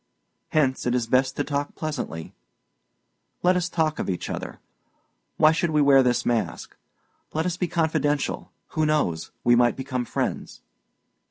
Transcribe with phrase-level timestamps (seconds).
[0.49, 2.33] Hence it is best to talk pleasantly.
[3.43, 4.57] Let us talk of each other;
[5.37, 6.75] why should we wear this mask?
[7.35, 8.51] Let us be confidential.
[8.69, 9.29] Who knows?
[9.43, 10.61] we might become friends."